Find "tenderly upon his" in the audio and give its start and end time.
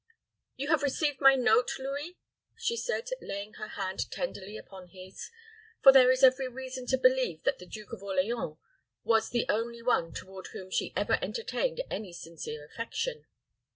4.09-5.29